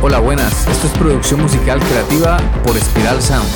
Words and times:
Hola, 0.00 0.20
buenas. 0.20 0.68
Esto 0.68 0.86
es 0.86 0.92
producción 0.92 1.42
musical 1.42 1.80
creativa 1.80 2.36
por 2.64 2.76
Spiral 2.76 3.20
Sound. 3.20 3.48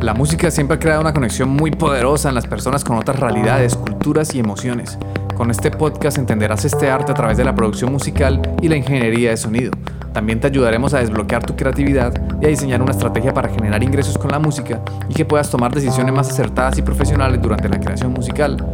La 0.00 0.14
música 0.14 0.50
siempre 0.50 0.76
ha 0.76 0.80
creado 0.80 1.02
una 1.02 1.12
conexión 1.12 1.50
muy 1.50 1.70
poderosa 1.70 2.30
en 2.30 2.34
las 2.34 2.46
personas 2.46 2.82
con 2.82 2.96
otras 2.96 3.20
realidades, 3.20 3.76
culturas 3.76 4.34
y 4.34 4.38
emociones. 4.38 4.98
Con 5.36 5.50
este 5.50 5.70
podcast 5.70 6.16
entenderás 6.16 6.64
este 6.64 6.90
arte 6.90 7.12
a 7.12 7.14
través 7.14 7.36
de 7.36 7.44
la 7.44 7.54
producción 7.54 7.92
musical 7.92 8.40
y 8.62 8.68
la 8.68 8.76
ingeniería 8.76 9.30
de 9.30 9.36
sonido. 9.36 9.72
También 10.14 10.40
te 10.40 10.46
ayudaremos 10.46 10.94
a 10.94 11.00
desbloquear 11.00 11.44
tu 11.44 11.56
creatividad 11.56 12.14
y 12.40 12.46
a 12.46 12.48
diseñar 12.48 12.80
una 12.80 12.92
estrategia 12.92 13.34
para 13.34 13.50
generar 13.50 13.82
ingresos 13.82 14.16
con 14.16 14.30
la 14.30 14.38
música 14.38 14.80
y 15.10 15.14
que 15.14 15.26
puedas 15.26 15.50
tomar 15.50 15.74
decisiones 15.74 16.14
más 16.14 16.30
acertadas 16.30 16.78
y 16.78 16.82
profesionales 16.82 17.42
durante 17.42 17.68
la 17.68 17.78
creación 17.78 18.12
musical. 18.12 18.64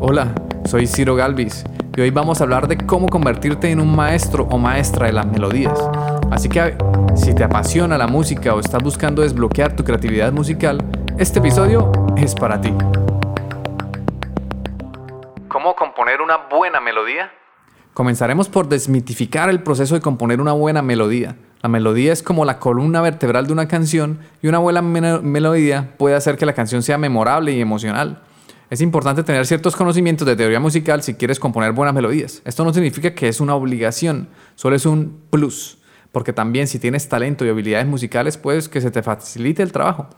Hola, 0.00 0.32
soy 0.64 0.86
Ciro 0.86 1.16
Galvis 1.16 1.64
y 1.96 2.00
hoy 2.00 2.10
vamos 2.10 2.40
a 2.40 2.44
hablar 2.44 2.68
de 2.68 2.78
cómo 2.78 3.08
convertirte 3.08 3.72
en 3.72 3.80
un 3.80 3.96
maestro 3.96 4.46
o 4.48 4.56
maestra 4.56 5.06
de 5.06 5.12
las 5.12 5.26
melodías. 5.26 5.76
Así 6.30 6.48
que 6.48 6.78
si 7.16 7.34
te 7.34 7.42
apasiona 7.42 7.98
la 7.98 8.06
música 8.06 8.54
o 8.54 8.60
estás 8.60 8.80
buscando 8.80 9.22
desbloquear 9.22 9.74
tu 9.74 9.82
creatividad 9.82 10.30
musical, 10.30 10.78
este 11.18 11.40
episodio 11.40 11.90
es 12.16 12.36
para 12.36 12.60
ti. 12.60 12.72
¿Cómo 15.48 15.74
componer 15.74 16.20
una 16.20 16.36
buena 16.48 16.80
melodía? 16.80 17.32
Comenzaremos 17.92 18.48
por 18.48 18.68
desmitificar 18.68 19.50
el 19.50 19.64
proceso 19.64 19.96
de 19.96 20.00
componer 20.00 20.40
una 20.40 20.52
buena 20.52 20.80
melodía. 20.80 21.34
La 21.60 21.68
melodía 21.68 22.12
es 22.12 22.22
como 22.22 22.44
la 22.44 22.60
columna 22.60 23.00
vertebral 23.00 23.48
de 23.48 23.52
una 23.52 23.66
canción 23.66 24.20
y 24.42 24.46
una 24.46 24.58
buena 24.58 24.80
melodía 24.80 25.94
puede 25.98 26.14
hacer 26.14 26.36
que 26.36 26.46
la 26.46 26.52
canción 26.52 26.84
sea 26.84 26.98
memorable 26.98 27.50
y 27.50 27.60
emocional. 27.60 28.22
Es 28.70 28.82
importante 28.82 29.22
tener 29.22 29.46
ciertos 29.46 29.74
conocimientos 29.74 30.26
de 30.26 30.36
teoría 30.36 30.60
musical 30.60 31.02
si 31.02 31.14
quieres 31.14 31.40
componer 31.40 31.72
buenas 31.72 31.94
melodías. 31.94 32.42
Esto 32.44 32.64
no 32.64 32.74
significa 32.74 33.14
que 33.14 33.28
es 33.28 33.40
una 33.40 33.54
obligación, 33.54 34.28
solo 34.56 34.76
es 34.76 34.84
un 34.84 35.22
plus, 35.30 35.78
porque 36.12 36.34
también 36.34 36.66
si 36.66 36.78
tienes 36.78 37.08
talento 37.08 37.46
y 37.46 37.48
habilidades 37.48 37.86
musicales, 37.86 38.36
puedes 38.36 38.68
que 38.68 38.82
se 38.82 38.90
te 38.90 39.02
facilite 39.02 39.62
el 39.62 39.72
trabajo. 39.72 40.10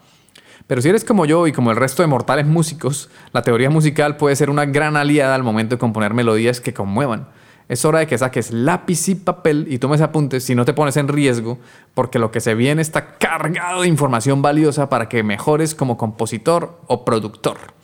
Pero 0.66 0.82
si 0.82 0.88
eres 0.88 1.04
como 1.04 1.26
yo 1.26 1.46
y 1.46 1.52
como 1.52 1.70
el 1.70 1.76
resto 1.76 2.02
de 2.02 2.08
mortales 2.08 2.44
músicos, 2.44 3.08
la 3.32 3.42
teoría 3.42 3.70
musical 3.70 4.16
puede 4.16 4.34
ser 4.34 4.50
una 4.50 4.66
gran 4.66 4.96
aliada 4.96 5.36
al 5.36 5.44
momento 5.44 5.76
de 5.76 5.78
componer 5.78 6.12
melodías 6.12 6.60
que 6.60 6.74
conmuevan. 6.74 7.28
Es 7.68 7.84
hora 7.84 8.00
de 8.00 8.08
que 8.08 8.18
saques 8.18 8.50
lápiz 8.50 9.08
y 9.08 9.14
papel 9.14 9.66
y 9.70 9.78
tomes 9.78 10.00
apuntes 10.00 10.42
si 10.42 10.56
no 10.56 10.64
te 10.64 10.74
pones 10.74 10.96
en 10.96 11.06
riesgo, 11.06 11.60
porque 11.94 12.18
lo 12.18 12.32
que 12.32 12.40
se 12.40 12.56
viene 12.56 12.82
está 12.82 13.16
cargado 13.16 13.82
de 13.82 13.88
información 13.88 14.42
valiosa 14.42 14.88
para 14.88 15.08
que 15.08 15.22
mejores 15.22 15.76
como 15.76 15.96
compositor 15.96 16.80
o 16.88 17.04
productor. 17.04 17.78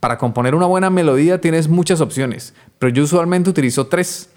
Para 0.00 0.16
componer 0.16 0.54
una 0.54 0.64
buena 0.64 0.88
melodía 0.88 1.42
tienes 1.42 1.68
muchas 1.68 2.00
opciones, 2.00 2.54
pero 2.78 2.90
yo 2.90 3.04
usualmente 3.04 3.50
utilizo 3.50 3.86
tres. 3.86 4.30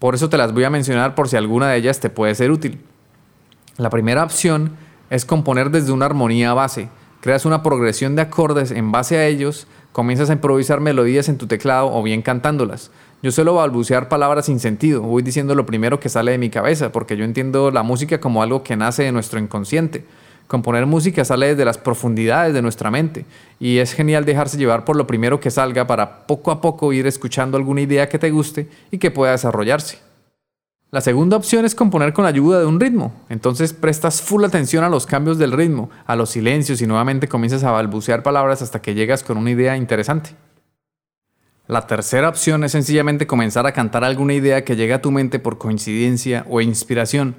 Por 0.00 0.16
eso 0.16 0.28
te 0.28 0.36
las 0.36 0.52
voy 0.52 0.64
a 0.64 0.70
mencionar 0.70 1.14
por 1.14 1.28
si 1.28 1.36
alguna 1.36 1.70
de 1.70 1.78
ellas 1.78 2.00
te 2.00 2.10
puede 2.10 2.34
ser 2.34 2.50
útil. 2.50 2.80
La 3.76 3.90
primera 3.90 4.24
opción 4.24 4.72
es 5.10 5.24
componer 5.24 5.70
desde 5.70 5.92
una 5.92 6.06
armonía 6.06 6.52
base. 6.52 6.88
Creas 7.20 7.44
una 7.44 7.62
progresión 7.62 8.16
de 8.16 8.22
acordes 8.22 8.72
en 8.72 8.90
base 8.90 9.16
a 9.16 9.26
ellos, 9.26 9.68
comienzas 9.92 10.30
a 10.30 10.34
improvisar 10.34 10.80
melodías 10.80 11.28
en 11.28 11.38
tu 11.38 11.46
teclado 11.46 11.92
o 11.92 12.02
bien 12.02 12.20
cantándolas. 12.20 12.90
Yo 13.22 13.30
suelo 13.30 13.54
balbucear 13.54 14.08
palabras 14.08 14.46
sin 14.46 14.58
sentido, 14.58 15.00
voy 15.00 15.22
diciendo 15.22 15.54
lo 15.54 15.64
primero 15.64 16.00
que 16.00 16.08
sale 16.08 16.32
de 16.32 16.38
mi 16.38 16.50
cabeza, 16.50 16.90
porque 16.90 17.16
yo 17.16 17.24
entiendo 17.24 17.70
la 17.70 17.84
música 17.84 18.20
como 18.20 18.42
algo 18.42 18.64
que 18.64 18.76
nace 18.76 19.04
de 19.04 19.12
nuestro 19.12 19.38
inconsciente. 19.38 20.04
Componer 20.46 20.84
música 20.84 21.24
sale 21.24 21.48
desde 21.48 21.64
las 21.64 21.78
profundidades 21.78 22.52
de 22.52 22.60
nuestra 22.60 22.90
mente 22.90 23.24
y 23.58 23.78
es 23.78 23.92
genial 23.92 24.24
dejarse 24.24 24.58
llevar 24.58 24.84
por 24.84 24.94
lo 24.96 25.06
primero 25.06 25.40
que 25.40 25.50
salga 25.50 25.86
para 25.86 26.26
poco 26.26 26.50
a 26.50 26.60
poco 26.60 26.92
ir 26.92 27.06
escuchando 27.06 27.56
alguna 27.56 27.80
idea 27.80 28.08
que 28.08 28.18
te 28.18 28.30
guste 28.30 28.68
y 28.90 28.98
que 28.98 29.10
pueda 29.10 29.32
desarrollarse. 29.32 29.98
La 30.90 31.00
segunda 31.00 31.36
opción 31.36 31.64
es 31.64 31.74
componer 31.74 32.12
con 32.12 32.22
la 32.22 32.28
ayuda 32.28 32.60
de 32.60 32.66
un 32.66 32.78
ritmo. 32.78 33.12
Entonces 33.28 33.72
prestas 33.72 34.22
full 34.22 34.44
atención 34.44 34.84
a 34.84 34.88
los 34.88 35.06
cambios 35.06 35.38
del 35.38 35.50
ritmo, 35.50 35.90
a 36.06 36.14
los 36.14 36.30
silencios 36.30 36.80
y 36.82 36.86
nuevamente 36.86 37.26
comienzas 37.26 37.64
a 37.64 37.72
balbucear 37.72 38.22
palabras 38.22 38.62
hasta 38.62 38.80
que 38.80 38.94
llegas 38.94 39.24
con 39.24 39.38
una 39.38 39.50
idea 39.50 39.76
interesante. 39.76 40.30
La 41.66 41.86
tercera 41.86 42.28
opción 42.28 42.62
es 42.62 42.72
sencillamente 42.72 43.26
comenzar 43.26 43.66
a 43.66 43.72
cantar 43.72 44.04
alguna 44.04 44.34
idea 44.34 44.64
que 44.64 44.76
llegue 44.76 44.92
a 44.92 45.02
tu 45.02 45.10
mente 45.10 45.38
por 45.38 45.56
coincidencia 45.56 46.44
o 46.48 46.60
inspiración 46.60 47.34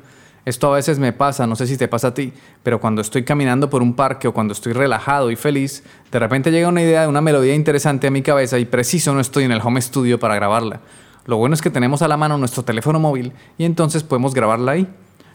esto 0.46 0.72
a 0.72 0.76
veces 0.76 1.00
me 1.00 1.12
pasa, 1.12 1.48
no 1.48 1.56
sé 1.56 1.66
si 1.66 1.76
te 1.76 1.88
pasa 1.88 2.10
a 2.10 2.14
ti, 2.14 2.32
pero 2.62 2.80
cuando 2.80 3.02
estoy 3.02 3.24
caminando 3.24 3.68
por 3.70 3.82
un 3.82 3.96
parque 3.96 4.28
o 4.28 4.34
cuando 4.34 4.54
estoy 4.54 4.74
relajado 4.74 5.32
y 5.32 5.36
feliz, 5.36 5.84
de 6.12 6.20
repente 6.20 6.52
llega 6.52 6.68
una 6.68 6.84
idea 6.84 7.02
de 7.02 7.08
una 7.08 7.22
melodía 7.22 7.56
interesante 7.56 8.06
a 8.06 8.12
mi 8.12 8.22
cabeza 8.22 8.60
y 8.60 8.66
preciso 8.66 9.14
no 9.14 9.20
estoy 9.20 9.46
en 9.46 9.52
el 9.52 9.62
home 9.64 9.82
studio 9.82 10.20
para 10.20 10.36
grabarla. 10.36 10.82
Lo 11.26 11.38
bueno 11.38 11.56
es 11.56 11.64
que 11.64 11.72
tenemos 11.72 12.04
a 12.04 12.08
la 12.08 12.18
mano 12.18 12.38
nuestro 12.38 12.64
teléfono 12.64 13.00
móvil 13.00 13.34
y 13.58 13.66
entonces 13.66 14.04
podemos 14.04 14.36
grabarla 14.36 14.74
ahí. 14.74 14.88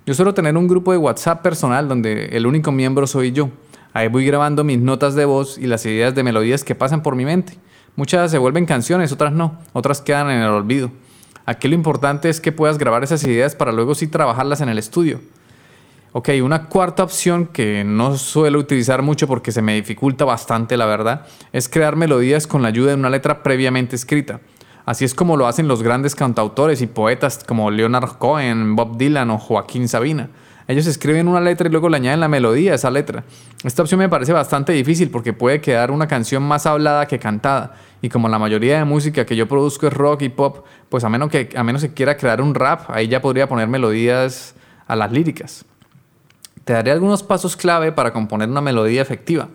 Yo 0.07 0.15
suelo 0.15 0.33
tener 0.33 0.57
un 0.57 0.69
grupo 0.69 0.93
de 0.93 0.99
WhatsApp 0.99 1.43
personal 1.43 1.89
donde 1.89 2.27
el 2.27 2.47
único 2.47 2.71
miembro 2.71 3.09
soy 3.09 3.33
yo. 3.33 3.51
Ahí 3.93 4.07
voy 4.07 4.25
grabando 4.25 4.63
mis 4.63 4.79
notas 4.79 5.17
de 5.17 5.25
voz 5.25 5.59
y 5.59 5.67
las 5.67 5.85
ideas 5.87 6.15
de 6.15 6.23
melodías 6.23 6.63
que 6.63 6.77
pasan 6.77 7.03
por 7.03 7.17
mi 7.17 7.25
mente. 7.25 7.59
Muchas 7.97 8.31
se 8.31 8.39
vuelven 8.39 8.65
canciones, 8.65 9.11
otras 9.11 9.33
no, 9.33 9.59
otras 9.73 10.01
quedan 10.01 10.31
en 10.31 10.43
el 10.43 10.51
olvido. 10.51 10.93
Aquí 11.47 11.69
lo 11.69 11.75
importante 11.75 12.29
es 12.29 12.41
que 12.41 12.53
puedas 12.53 12.79
grabar 12.79 13.03
esas 13.03 13.25
ideas 13.25 13.55
para 13.55 13.73
luego 13.73 13.95
sí 13.95 14.07
trabajarlas 14.07 14.61
en 14.61 14.69
el 14.69 14.79
estudio. 14.79 15.21
Ok, 16.13 16.31
una 16.43 16.67
cuarta 16.67 17.05
opción 17.05 17.47
que 17.47 17.85
no 17.85 18.19
suelo 18.19 18.59
utilizar 18.59 19.01
mucho 19.01 19.29
porque 19.29 19.53
se 19.53 19.63
me 19.63 19.75
dificulta 19.75 20.25
bastante, 20.25 20.77
la 20.77 20.87
verdad, 20.87 21.27
es 21.53 21.69
crear 21.69 21.95
melodías 21.95 22.49
con 22.49 22.63
la 22.63 22.69
ayuda 22.69 22.91
de 22.91 22.97
una 22.97 23.11
letra 23.11 23.45
previamente 23.45 23.95
escrita. 23.95 24.41
Así 24.87 25.05
es 25.05 25.15
como 25.15 25.37
lo 25.37 25.47
hacen 25.47 25.69
los 25.69 25.85
grandes 25.85 26.17
cantautores 26.17 26.83
y 26.83 26.89
poetas 26.89 27.45
como 27.47 27.71
Leonard 27.71 28.19
Cohen, 28.19 28.75
Bob 28.75 28.97
Dylan 28.97 29.31
o 29.31 29.39
Joaquín 29.39 29.87
Sabina. 29.87 30.31
Ellos 30.71 30.87
escriben 30.87 31.27
una 31.27 31.41
letra 31.41 31.67
y 31.67 31.71
luego 31.73 31.89
le 31.89 31.97
añaden 31.97 32.21
la 32.21 32.29
melodía 32.29 32.71
a 32.71 32.75
esa 32.77 32.93
letra. 32.93 33.25
Esta 33.65 33.83
opción 33.83 33.99
me 33.99 34.09
parece 34.09 34.33
bastante 34.33 34.73
difícil 34.73 35.11
porque 35.11 35.33
puede 35.33 35.61
quedar 35.61 35.91
una 35.91 36.07
canción 36.07 36.45
más 36.45 36.65
hablada 36.65 37.09
que 37.09 37.19
cantada. 37.19 37.75
Y 38.01 38.09
como 38.09 38.29
la 38.29 38.39
mayoría 38.39 38.79
de 38.79 38.85
música 38.85 39.27
que 39.27 39.35
yo 39.35 39.49
produzco 39.49 39.89
es 39.89 39.93
rock 39.93 40.23
y 40.23 40.29
pop, 40.29 40.65
pues 40.89 41.03
a 41.03 41.09
menos 41.09 41.29
que, 41.29 41.49
a 41.57 41.65
menos 41.65 41.83
que 41.83 41.93
quiera 41.93 42.17
crear 42.17 42.41
un 42.41 42.55
rap, 42.55 42.89
ahí 42.89 43.09
ya 43.09 43.21
podría 43.21 43.49
poner 43.49 43.67
melodías 43.67 44.55
a 44.87 44.95
las 44.95 45.11
líricas. 45.11 45.65
Te 46.65 46.73
daré 46.73 46.93
algunos 46.93 47.25
pasos 47.25 47.57
clave 47.57 47.91
para 47.91 48.13
componer 48.13 48.49
una 48.49 48.61
melodía 48.61 49.03
efectiva. 49.03 49.49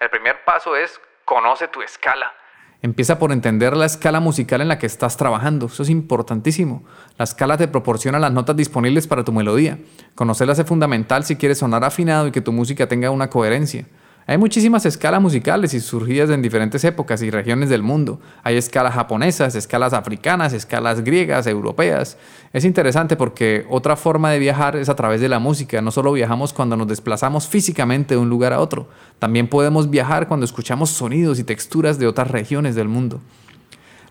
El 0.00 0.10
primer 0.10 0.44
paso 0.44 0.74
es 0.74 1.00
conoce 1.24 1.68
tu 1.68 1.82
escala. 1.82 2.32
Empieza 2.80 3.18
por 3.18 3.32
entender 3.32 3.76
la 3.76 3.86
escala 3.86 4.20
musical 4.20 4.60
en 4.60 4.68
la 4.68 4.78
que 4.78 4.86
estás 4.86 5.16
trabajando. 5.16 5.66
Eso 5.66 5.82
es 5.82 5.90
importantísimo. 5.90 6.84
La 7.18 7.24
escala 7.24 7.56
te 7.56 7.66
proporciona 7.66 8.20
las 8.20 8.32
notas 8.32 8.56
disponibles 8.56 9.08
para 9.08 9.24
tu 9.24 9.32
melodía. 9.32 9.78
Conocerlas 10.14 10.60
es 10.60 10.66
fundamental 10.66 11.24
si 11.24 11.34
quieres 11.34 11.58
sonar 11.58 11.82
afinado 11.82 12.28
y 12.28 12.30
que 12.30 12.40
tu 12.40 12.52
música 12.52 12.86
tenga 12.86 13.10
una 13.10 13.30
coherencia. 13.30 13.86
Hay 14.30 14.36
muchísimas 14.36 14.84
escalas 14.84 15.22
musicales 15.22 15.72
y 15.72 15.80
surgidas 15.80 16.28
en 16.28 16.42
diferentes 16.42 16.84
épocas 16.84 17.22
y 17.22 17.30
regiones 17.30 17.70
del 17.70 17.82
mundo. 17.82 18.20
Hay 18.42 18.58
escalas 18.58 18.92
japonesas, 18.92 19.54
escalas 19.54 19.94
africanas, 19.94 20.52
escalas 20.52 21.02
griegas, 21.02 21.46
europeas. 21.46 22.18
Es 22.52 22.66
interesante 22.66 23.16
porque 23.16 23.64
otra 23.70 23.96
forma 23.96 24.30
de 24.30 24.38
viajar 24.38 24.76
es 24.76 24.90
a 24.90 24.96
través 24.96 25.22
de 25.22 25.30
la 25.30 25.38
música. 25.38 25.80
No 25.80 25.90
solo 25.90 26.12
viajamos 26.12 26.52
cuando 26.52 26.76
nos 26.76 26.88
desplazamos 26.88 27.48
físicamente 27.48 28.16
de 28.16 28.20
un 28.20 28.28
lugar 28.28 28.52
a 28.52 28.60
otro, 28.60 28.90
también 29.18 29.48
podemos 29.48 29.88
viajar 29.88 30.28
cuando 30.28 30.44
escuchamos 30.44 30.90
sonidos 30.90 31.38
y 31.38 31.44
texturas 31.44 31.98
de 31.98 32.06
otras 32.06 32.30
regiones 32.30 32.74
del 32.74 32.88
mundo. 32.88 33.22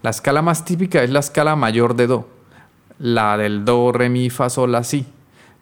La 0.02 0.10
escala 0.10 0.42
más 0.42 0.66
típica 0.66 1.04
es 1.04 1.12
la 1.12 1.20
escala 1.20 1.56
mayor 1.56 1.96
de 1.96 2.08
Do, 2.08 2.28
la 2.98 3.38
del 3.38 3.66
Do, 3.66 3.92
Re, 3.92 4.10
Mi, 4.10 4.32
Fa, 4.32 4.50
Sol, 4.50 4.72
La, 4.72 4.84
Si. 4.84 5.06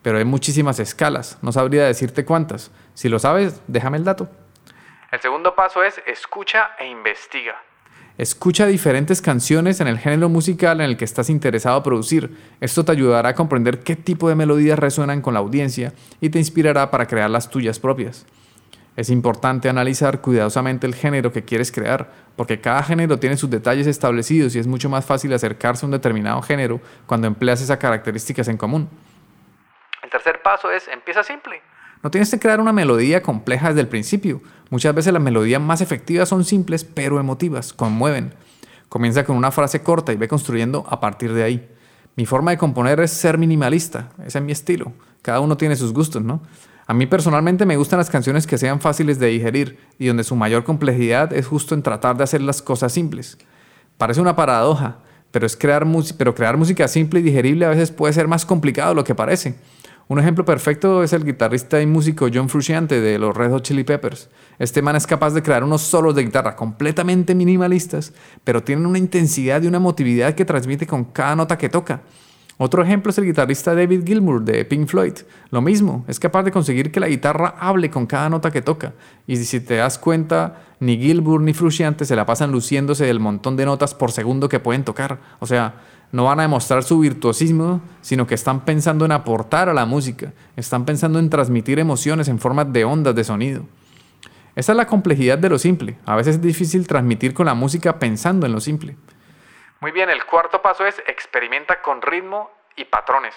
Pero 0.01 0.17
hay 0.17 0.23
muchísimas 0.23 0.79
escalas, 0.79 1.39
no 1.41 1.51
sabría 1.51 1.83
decirte 1.83 2.23
cuántas. 2.23 2.71
Si 2.93 3.09
lo 3.09 3.19
sabes, 3.19 3.59
déjame 3.67 3.97
el 3.97 4.05
dato. 4.05 4.29
El 5.15 5.21
segundo 5.21 5.55
paso 5.55 5.81
es 5.81 6.01
escucha 6.07 6.71
e 6.77 6.87
investiga. 6.87 7.55
Escucha 8.17 8.65
diferentes 8.65 9.21
canciones 9.21 9.79
en 9.79 9.87
el 9.87 9.97
género 9.97 10.27
musical 10.27 10.81
en 10.81 10.87
el 10.87 10.97
que 10.97 11.05
estás 11.05 11.29
interesado 11.29 11.77
a 11.77 11.83
producir. 11.83 12.37
Esto 12.59 12.83
te 12.83 12.91
ayudará 12.91 13.29
a 13.29 13.33
comprender 13.33 13.79
qué 13.79 13.95
tipo 13.95 14.27
de 14.27 14.35
melodías 14.35 14.77
resuenan 14.77 15.21
con 15.21 15.33
la 15.33 15.39
audiencia 15.39 15.93
y 16.19 16.31
te 16.31 16.39
inspirará 16.39 16.91
para 16.91 17.07
crear 17.07 17.29
las 17.29 17.49
tuyas 17.49 17.79
propias. 17.79 18.25
Es 18.97 19.09
importante 19.09 19.69
analizar 19.69 20.19
cuidadosamente 20.19 20.85
el 20.85 20.95
género 20.95 21.31
que 21.31 21.45
quieres 21.45 21.71
crear, 21.71 22.11
porque 22.35 22.59
cada 22.59 22.83
género 22.83 23.17
tiene 23.17 23.37
sus 23.37 23.49
detalles 23.49 23.87
establecidos 23.87 24.53
y 24.53 24.59
es 24.59 24.67
mucho 24.67 24.89
más 24.89 25.05
fácil 25.05 25.31
acercarse 25.31 25.85
a 25.85 25.87
un 25.87 25.93
determinado 25.93 26.41
género 26.41 26.81
cuando 27.05 27.27
empleas 27.27 27.61
esas 27.61 27.77
características 27.77 28.49
en 28.49 28.57
común. 28.57 28.89
El 30.03 30.09
tercer 30.09 30.41
paso 30.41 30.69
es 30.69 30.89
empieza 30.89 31.23
simple. 31.23 31.61
No 32.03 32.11
tienes 32.11 32.29
que 32.29 32.39
crear 32.39 32.59
una 32.59 32.73
melodía 32.73 33.21
compleja 33.21 33.69
desde 33.69 33.81
el 33.81 33.87
principio. 33.87 34.41
Muchas 34.69 34.93
veces 34.93 35.13
las 35.13 35.21
melodías 35.21 35.61
más 35.61 35.81
efectivas 35.81 36.29
son 36.29 36.43
simples 36.43 36.83
pero 36.83 37.19
emotivas, 37.19 37.73
conmueven. 37.73 38.33
Comienza 38.89 39.23
con 39.25 39.35
una 39.35 39.51
frase 39.51 39.81
corta 39.81 40.13
y 40.13 40.17
ve 40.17 40.27
construyendo 40.27 40.85
a 40.89 40.99
partir 40.99 41.33
de 41.33 41.43
ahí. 41.43 41.69
Mi 42.15 42.25
forma 42.25 42.51
de 42.51 42.57
componer 42.57 42.99
es 43.01 43.11
ser 43.11 43.37
minimalista, 43.37 44.09
ese 44.25 44.37
es 44.37 44.43
mi 44.43 44.51
estilo. 44.51 44.93
Cada 45.21 45.39
uno 45.39 45.57
tiene 45.57 45.75
sus 45.75 45.91
gustos, 45.91 46.23
¿no? 46.23 46.41
A 46.87 46.93
mí 46.93 47.07
personalmente 47.07 47.65
me 47.65 47.77
gustan 47.77 47.97
las 47.97 48.11
canciones 48.11 48.45
que 48.45 48.59
sean 48.59 48.79
fáciles 48.79 49.17
de 49.17 49.27
digerir 49.27 49.79
y 49.97 50.05
donde 50.07 50.23
su 50.23 50.35
mayor 50.35 50.63
complejidad 50.63 51.33
es 51.33 51.47
justo 51.47 51.73
en 51.73 51.81
tratar 51.81 52.15
de 52.15 52.23
hacer 52.23 52.41
las 52.41 52.61
cosas 52.61 52.93
simples. 52.93 53.39
Parece 53.97 54.21
una 54.21 54.35
paradoja, 54.35 54.99
pero, 55.31 55.45
es 55.45 55.57
crear 55.57 55.85
pero 56.17 56.35
crear 56.35 56.57
música 56.57 56.87
simple 56.87 57.19
y 57.19 57.23
digerible 57.23 57.65
a 57.65 57.69
veces 57.69 57.91
puede 57.91 58.13
ser 58.13 58.27
más 58.27 58.45
complicado 58.45 58.89
de 58.89 58.95
lo 58.95 59.03
que 59.03 59.15
parece. 59.15 59.55
Un 60.07 60.19
ejemplo 60.19 60.45
perfecto 60.45 61.01
es 61.01 61.13
el 61.13 61.25
guitarrista 61.25 61.81
y 61.81 61.87
músico 61.87 62.27
John 62.31 62.47
Frusciante 62.47 63.01
de 63.01 63.17
los 63.17 63.35
Red 63.35 63.49
Hot 63.49 63.63
Chili 63.63 63.83
Peppers. 63.83 64.29
Este 64.59 64.83
man 64.83 64.95
es 64.95 65.07
capaz 65.07 65.33
de 65.33 65.41
crear 65.41 65.63
unos 65.63 65.81
solos 65.81 66.13
de 66.13 66.23
guitarra 66.23 66.55
completamente 66.55 67.33
minimalistas, 67.33 68.13
pero 68.43 68.61
tienen 68.61 68.85
una 68.85 68.99
intensidad 68.99 69.63
y 69.63 69.67
una 69.67 69.77
emotividad 69.77 70.35
que 70.35 70.45
transmite 70.45 70.85
con 70.85 71.05
cada 71.05 71.35
nota 71.35 71.57
que 71.57 71.69
toca. 71.69 72.01
Otro 72.57 72.83
ejemplo 72.83 73.09
es 73.09 73.17
el 73.17 73.25
guitarrista 73.25 73.73
David 73.73 74.03
Gilmour 74.05 74.43
de 74.43 74.63
Pink 74.63 74.87
Floyd. 74.87 75.13
Lo 75.49 75.61
mismo, 75.61 76.05
es 76.07 76.19
capaz 76.19 76.43
de 76.43 76.51
conseguir 76.51 76.91
que 76.91 76.99
la 76.99 77.07
guitarra 77.07 77.55
hable 77.59 77.89
con 77.89 78.05
cada 78.05 78.29
nota 78.29 78.51
que 78.51 78.61
toca. 78.61 78.93
Y 79.25 79.37
si 79.37 79.59
te 79.59 79.77
das 79.77 79.97
cuenta, 79.97 80.61
ni 80.79 80.97
Gilmour 80.97 81.41
ni 81.41 81.53
Frusciante 81.53 82.05
se 82.05 82.15
la 82.15 82.27
pasan 82.27 82.51
luciéndose 82.51 83.05
del 83.05 83.19
montón 83.19 83.57
de 83.57 83.65
notas 83.65 83.95
por 83.95 84.11
segundo 84.11 84.49
que 84.49 84.59
pueden 84.59 84.83
tocar. 84.83 85.19
O 85.39 85.47
sea, 85.47 85.81
no 86.15 86.23
van 86.23 86.39
a 86.39 86.43
demostrar 86.43 86.81
su 86.83 86.99
virtuosismo, 86.99 87.81
sino 87.99 88.25
que 88.25 88.35
están 88.35 88.63
pensando 88.63 89.03
en 89.03 89.11
aportar 89.11 89.67
a 89.67 89.73
la 89.73 89.85
música, 89.85 90.31
están 90.55 90.85
pensando 90.85 91.19
en 91.19 91.29
transmitir 91.29 91.77
emociones 91.77 92.29
en 92.29 92.39
forma 92.39 92.63
de 92.63 92.85
ondas 92.85 93.13
de 93.15 93.25
sonido. 93.25 93.63
Esa 94.55 94.71
es 94.71 94.77
la 94.77 94.87
complejidad 94.87 95.37
de 95.37 95.49
lo 95.49 95.57
simple. 95.57 95.97
A 96.05 96.15
veces 96.15 96.35
es 96.35 96.41
difícil 96.41 96.87
transmitir 96.87 97.33
con 97.33 97.45
la 97.45 97.53
música 97.53 97.99
pensando 97.99 98.45
en 98.45 98.53
lo 98.53 98.61
simple. 98.61 98.95
Muy 99.81 99.91
bien, 99.91 100.09
el 100.09 100.25
cuarto 100.25 100.61
paso 100.61 100.85
es 100.85 100.97
experimenta 101.05 101.81
con 101.81 102.01
ritmo 102.01 102.49
y 102.77 102.85
patrones. 102.85 103.35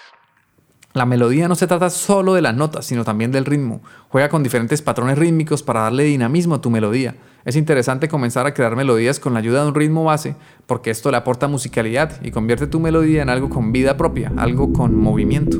La 0.93 1.05
melodía 1.05 1.47
no 1.47 1.53
se 1.53 1.67
trata 1.67 1.91
solo 1.91 2.33
de 2.33 2.41
las 2.41 2.55
notas, 2.55 2.83
sino 2.83 3.03
también 3.03 3.31
del 3.31 3.45
ritmo. 3.45 3.81
Juega 4.09 4.27
con 4.27 4.41
diferentes 4.41 4.81
patrones 4.81 5.19
rítmicos 5.19 5.61
para 5.61 5.81
darle 5.81 6.03
dinamismo 6.03 6.55
a 6.55 6.61
tu 6.61 6.71
melodía. 6.71 7.15
Es 7.45 7.55
interesante 7.55 8.07
comenzar 8.07 8.47
a 8.47 8.55
crear 8.55 8.75
melodías 8.75 9.19
con 9.19 9.33
la 9.33 9.39
ayuda 9.39 9.61
de 9.61 9.67
un 9.67 9.75
ritmo 9.75 10.03
base, 10.03 10.35
porque 10.65 10.89
esto 10.89 11.11
le 11.11 11.17
aporta 11.17 11.47
musicalidad 11.47 12.19
y 12.23 12.31
convierte 12.31 12.65
tu 12.65 12.79
melodía 12.79 13.21
en 13.21 13.29
algo 13.29 13.49
con 13.49 13.71
vida 13.71 13.97
propia, 13.97 14.33
algo 14.37 14.73
con 14.73 14.95
movimiento. 14.95 15.59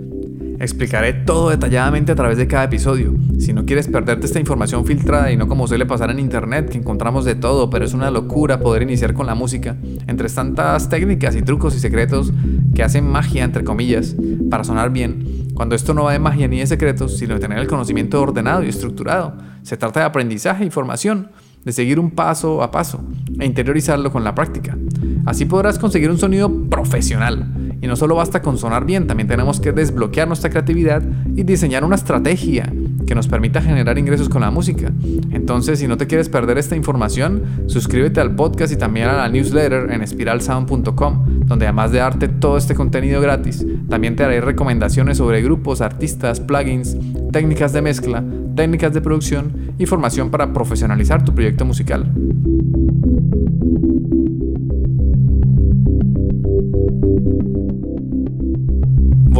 Explicaré 0.61 1.13
todo 1.13 1.49
detalladamente 1.49 2.11
a 2.11 2.15
través 2.15 2.37
de 2.37 2.45
cada 2.45 2.65
episodio. 2.65 3.15
Si 3.39 3.51
no 3.51 3.65
quieres 3.65 3.87
perderte 3.87 4.27
esta 4.27 4.39
información 4.39 4.85
filtrada 4.85 5.31
y 5.31 5.35
no 5.35 5.47
como 5.47 5.67
suele 5.67 5.87
pasar 5.87 6.11
en 6.11 6.19
internet, 6.19 6.69
que 6.69 6.77
encontramos 6.77 7.25
de 7.25 7.33
todo, 7.33 7.71
pero 7.71 7.83
es 7.83 7.95
una 7.95 8.11
locura 8.11 8.59
poder 8.59 8.83
iniciar 8.83 9.15
con 9.15 9.25
la 9.25 9.33
música, 9.33 9.75
entre 10.05 10.29
tantas 10.29 10.87
técnicas 10.87 11.35
y 11.35 11.41
trucos 11.41 11.75
y 11.75 11.79
secretos 11.79 12.31
que 12.75 12.83
hacen 12.83 13.09
magia, 13.09 13.43
entre 13.43 13.63
comillas, 13.63 14.15
para 14.51 14.63
sonar 14.63 14.91
bien, 14.91 15.47
cuando 15.55 15.73
esto 15.73 15.95
no 15.95 16.03
va 16.03 16.13
de 16.13 16.19
magia 16.19 16.47
ni 16.47 16.59
de 16.59 16.67
secretos, 16.67 17.17
sino 17.17 17.33
de 17.33 17.39
tener 17.39 17.57
el 17.57 17.65
conocimiento 17.65 18.21
ordenado 18.21 18.63
y 18.63 18.69
estructurado. 18.69 19.33
Se 19.63 19.77
trata 19.77 20.01
de 20.01 20.05
aprendizaje 20.05 20.61
e 20.61 20.67
información 20.67 21.29
de 21.65 21.71
seguir 21.71 21.99
un 21.99 22.11
paso 22.11 22.61
a 22.61 22.69
paso 22.69 23.03
e 23.39 23.47
interiorizarlo 23.47 24.11
con 24.11 24.23
la 24.23 24.35
práctica. 24.35 24.77
Así 25.25 25.45
podrás 25.45 25.79
conseguir 25.79 26.11
un 26.11 26.19
sonido 26.19 26.51
profesional 26.69 27.47
y 27.81 27.87
no 27.87 27.95
solo 27.95 28.15
basta 28.15 28.41
con 28.41 28.57
sonar 28.57 28.85
bien, 28.85 29.07
también 29.07 29.27
tenemos 29.27 29.59
que 29.59 29.71
desbloquear 29.71 30.27
nuestra 30.27 30.49
creatividad 30.49 31.01
y 31.35 31.43
diseñar 31.43 31.83
una 31.83 31.95
estrategia 31.95 32.71
que 33.07 33.15
nos 33.15 33.27
permita 33.27 33.61
generar 33.61 33.97
ingresos 33.97 34.29
con 34.29 34.41
la 34.41 34.51
música. 34.51 34.91
Entonces, 35.31 35.79
si 35.79 35.87
no 35.87 35.97
te 35.97 36.07
quieres 36.07 36.29
perder 36.29 36.57
esta 36.57 36.75
información, 36.75 37.43
suscríbete 37.65 38.21
al 38.21 38.35
podcast 38.35 38.71
y 38.71 38.77
también 38.77 39.07
a 39.07 39.13
la 39.13 39.29
newsletter 39.29 39.91
en 39.91 40.01
espiralsound.com, 40.01 41.45
donde 41.45 41.65
además 41.65 41.91
de 41.91 41.99
darte 41.99 42.27
todo 42.27 42.57
este 42.57 42.75
contenido 42.75 43.19
gratis, 43.19 43.65
también 43.89 44.15
te 44.15 44.23
haré 44.23 44.41
recomendaciones 44.41 45.17
sobre 45.17 45.41
grupos, 45.41 45.81
artistas, 45.81 46.39
plugins, 46.39 46.95
técnicas 47.31 47.73
de 47.73 47.81
mezcla, 47.81 48.23
técnicas 48.55 48.93
de 48.93 49.01
producción 49.01 49.73
y 49.77 49.87
formación 49.87 50.29
para 50.29 50.53
profesionalizar 50.53 51.25
tu 51.25 51.33
proyecto 51.33 51.65
musical. 51.65 52.11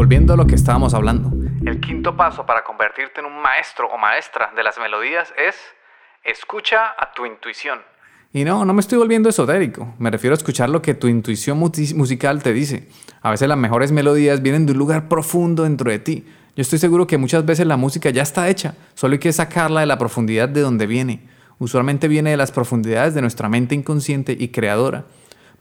Volviendo 0.02 0.34
a 0.34 0.36
lo 0.36 0.48
que 0.48 0.56
estábamos 0.56 0.94
hablando. 0.94 1.32
El 1.66 1.80
quinto 1.80 2.18
paso 2.18 2.46
para 2.46 2.64
convertirte 2.64 3.20
en 3.20 3.28
un 3.28 3.42
maestro 3.42 3.88
o 3.88 3.98
maestra 3.98 4.52
de 4.56 4.64
las 4.64 4.80
melodías 4.80 5.32
es 5.38 5.56
escucha 6.24 6.96
a 6.98 7.14
tu 7.14 7.26
intuición. 7.26 7.80
Y 8.34 8.44
no, 8.44 8.66
no 8.66 8.74
me 8.74 8.80
estoy 8.80 8.98
volviendo 8.98 9.30
esotérico, 9.30 9.94
me 10.00 10.10
refiero 10.10 10.34
a 10.34 10.38
escuchar 10.38 10.70
lo 10.70 10.82
que 10.82 10.94
tu 10.94 11.08
intuición 11.08 11.60
musical 11.60 12.42
te 12.42 12.52
dice. 12.52 12.88
A 13.22 13.30
veces 13.30 13.48
las 13.48 13.58
mejores 13.58 13.92
melodías 13.92 14.42
vienen 14.42 14.66
de 14.66 14.72
un 14.72 14.80
lugar 14.80 15.08
profundo 15.08 15.64
dentro 15.64 15.92
de 15.92 16.00
ti. 16.00 16.26
Yo 16.56 16.62
estoy 16.62 16.80
seguro 16.80 17.08
que 17.08 17.18
muchas 17.18 17.46
veces 17.46 17.68
la 17.68 17.78
música 17.78 18.10
ya 18.10 18.24
está 18.24 18.50
hecha, 18.50 18.76
solo 18.96 19.14
hay 19.14 19.20
que 19.20 19.32
sacarla 19.32 19.82
de 19.82 19.86
la 19.86 19.98
profundidad 19.98 20.50
de 20.50 20.62
donde 20.62 20.88
viene. 20.88 21.28
Usualmente 21.60 22.08
viene 22.08 22.32
de 22.32 22.38
las 22.38 22.52
profundidades 22.52 23.14
de 23.14 23.22
nuestra 23.22 23.50
mente 23.50 23.76
inconsciente 23.76 24.36
y 24.38 24.48
creadora. 24.48 25.06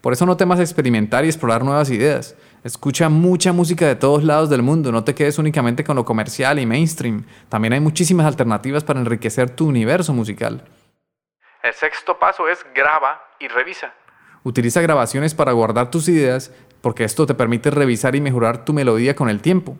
Por 0.01 0.13
eso 0.13 0.25
no 0.25 0.35
temas 0.35 0.59
experimentar 0.59 1.23
y 1.23 1.27
explorar 1.27 1.63
nuevas 1.63 1.91
ideas. 1.91 2.35
Escucha 2.63 3.07
mucha 3.09 3.53
música 3.53 3.87
de 3.87 3.95
todos 3.95 4.23
lados 4.23 4.49
del 4.49 4.63
mundo, 4.63 4.91
no 4.91 5.03
te 5.03 5.15
quedes 5.15 5.37
únicamente 5.37 5.83
con 5.83 5.95
lo 5.95 6.05
comercial 6.05 6.59
y 6.59 6.65
mainstream. 6.65 7.25
También 7.49 7.73
hay 7.73 7.79
muchísimas 7.79 8.25
alternativas 8.25 8.83
para 8.83 8.99
enriquecer 8.99 9.51
tu 9.51 9.67
universo 9.67 10.13
musical. 10.13 10.63
El 11.63 11.73
sexto 11.73 12.17
paso 12.17 12.47
es 12.49 12.65
graba 12.73 13.21
y 13.39 13.47
revisa. 13.47 13.93
Utiliza 14.43 14.81
grabaciones 14.81 15.35
para 15.35 15.51
guardar 15.51 15.91
tus 15.91 16.07
ideas 16.07 16.51
porque 16.81 17.03
esto 17.03 17.27
te 17.27 17.35
permite 17.35 17.69
revisar 17.69 18.15
y 18.15 18.21
mejorar 18.21 18.65
tu 18.65 18.73
melodía 18.73 19.15
con 19.15 19.29
el 19.29 19.39
tiempo. 19.39 19.77